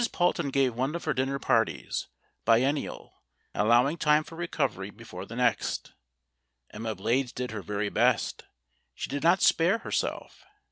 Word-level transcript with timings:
Palton 0.11 0.51
gave 0.51 0.73
one 0.73 0.95
of 0.95 1.03
her 1.03 1.13
dinner 1.13 1.37
parties 1.37 2.07
bien 2.43 2.73
nial, 2.73 3.21
allowing 3.53 3.99
time 3.99 4.23
for 4.23 4.33
recovery 4.35 4.89
before 4.89 5.27
the 5.27 5.35
next. 5.35 5.93
Emma 6.71 6.95
Blades 6.95 7.31
did 7.31 7.51
her 7.51 7.61
very 7.61 7.89
best. 7.89 8.45
She 8.95 9.11
did 9.11 9.21
not 9.21 9.43
spare 9.43 9.77
herself. 9.77 10.43